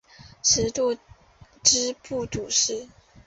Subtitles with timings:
[0.41, 0.97] 授度
[1.63, 2.89] 支部主事。